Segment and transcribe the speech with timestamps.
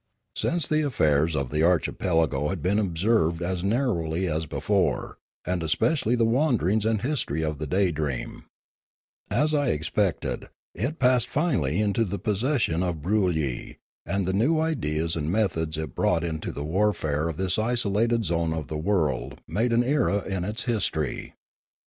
[0.35, 5.61] Since then the affairs of the archipelago had been observed as narrowly as before, and
[5.61, 8.45] especially the wanderings and history of the Daydream,
[9.29, 14.25] As I ex pected, it passed finally into the possession of Broolyi, Choktroo 197 and
[14.25, 18.69] the new ideas and methods it brought into the warfare of this isolated zone of
[18.69, 21.35] the world made an era in its history.